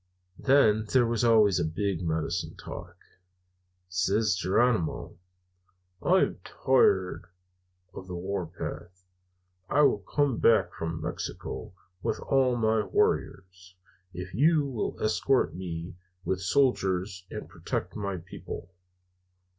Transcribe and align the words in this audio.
Then 0.39 0.85
there 0.91 1.05
was 1.05 1.23
always 1.23 1.59
a 1.59 1.63
big 1.63 2.01
medicine 2.01 2.55
talk. 2.57 2.97
Says 3.87 4.33
Geronimo: 4.35 5.19
"'I 6.01 6.13
am 6.19 6.39
tired 6.43 7.25
of 7.93 8.07
the 8.07 8.15
warpath. 8.15 9.05
I 9.69 9.83
will 9.83 9.99
come 9.99 10.39
back 10.39 10.73
from 10.73 11.01
Mexico 11.03 11.73
with 12.01 12.19
all 12.19 12.55
my 12.55 12.81
warriors, 12.83 13.75
if 14.11 14.33
you 14.33 14.65
will 14.65 14.99
escort 14.99 15.53
me 15.53 15.93
with 16.25 16.41
soldiers 16.41 17.27
and 17.29 17.47
protect 17.47 17.95
my 17.95 18.17
people.' 18.17 18.73